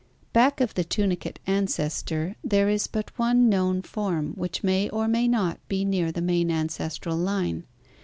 Back 0.33 0.61
of 0.61 0.73
the 0.73 0.83
tunicate 0.83 1.37
ancestor 1.45 2.35
there 2.43 2.67
is 2.69 2.87
but 2.87 3.15
one 3.19 3.47
known 3.49 3.83
form 3.83 4.33
which 4.33 4.63
may 4.63 4.89
or 4.89 5.07
may 5.07 5.27
not 5.27 5.59
be 5.67 5.85
near 5.85 6.11
the 6.11 6.23
main 6.23 6.49
ancestral 6.49 7.15
line. 7.15 7.65